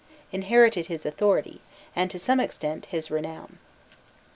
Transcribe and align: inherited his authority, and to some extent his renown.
inherited 0.31 0.87
his 0.87 1.05
authority, 1.05 1.61
and 1.95 2.09
to 2.09 2.17
some 2.17 2.39
extent 2.39 2.87
his 2.87 3.11
renown. 3.11 3.59